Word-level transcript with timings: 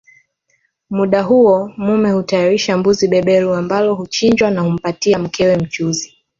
Muda 0.89 1.21
huo 1.21 1.69
mume 1.77 2.11
hutayarisha 2.11 2.77
mbuzi 2.77 3.07
beberu 3.07 3.53
ambalo 3.53 3.95
huchinjwa 3.95 4.51
na 4.51 4.61
humpatia 4.61 5.19
mkewe 5.19 5.55
mchuzi 5.57 6.17